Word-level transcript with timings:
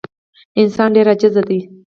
انسان 0.61 0.89
ډېر 0.95 1.07
عاجز 1.11 1.35
دی. 1.47 1.59